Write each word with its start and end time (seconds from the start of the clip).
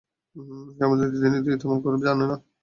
সে 0.71 0.81
আমাদের 0.85 1.07
রীতিনীতি 1.11 1.49
তেমন 1.61 1.77
জানে 2.03 2.25
না। 2.31 2.35